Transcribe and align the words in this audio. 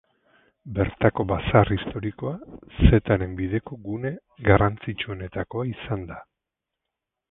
Bertako 0.77 1.25
bazar 1.31 1.69
historikoa 1.75 2.33
Zetaren 2.87 3.37
Bideko 3.43 3.81
gune 3.87 4.15
garrantzitsuenetakoa 4.51 5.71
izan 5.79 6.13
da. 6.13 6.23